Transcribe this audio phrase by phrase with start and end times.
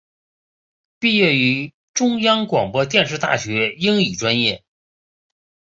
[0.97, 4.63] 毕业于中央广播电视大学英语专业。